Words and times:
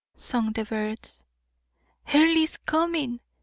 sung 0.17 0.51
the 0.53 0.65
birds. 0.65 1.23
"Earle 2.11 2.37
is 2.37 2.57
coming!" 2.57 3.19